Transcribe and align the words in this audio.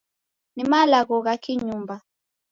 Ni 0.55 0.63
malagho 0.71 1.17
gha 1.25 1.33
ki-nyumba. 1.43 1.95